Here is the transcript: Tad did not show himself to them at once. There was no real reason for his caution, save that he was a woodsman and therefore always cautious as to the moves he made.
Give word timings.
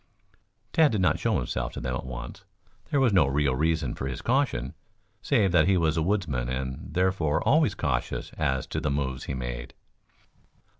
Tad 0.73 0.91
did 0.93 1.01
not 1.01 1.19
show 1.19 1.35
himself 1.35 1.73
to 1.73 1.79
them 1.79 1.95
at 1.95 2.07
once. 2.07 2.43
There 2.89 2.99
was 2.99 3.13
no 3.13 3.27
real 3.27 3.53
reason 3.55 3.93
for 3.93 4.07
his 4.07 4.23
caution, 4.23 4.73
save 5.21 5.51
that 5.51 5.67
he 5.67 5.77
was 5.77 5.95
a 5.95 6.01
woodsman 6.01 6.49
and 6.49 6.95
therefore 6.95 7.39
always 7.47 7.75
cautious 7.75 8.31
as 8.33 8.65
to 8.65 8.79
the 8.79 8.89
moves 8.89 9.25
he 9.25 9.35
made. 9.35 9.75